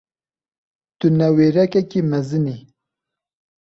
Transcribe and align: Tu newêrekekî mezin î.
Tu 0.99 1.07
newêrekekî 1.17 2.01
mezin 2.11 2.45
î. 2.55 2.57